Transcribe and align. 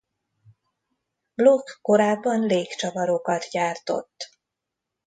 Bloch 1.35 1.77
korábban 1.81 2.39
légcsavarokat 2.45 3.47
gyártott. 3.49 4.39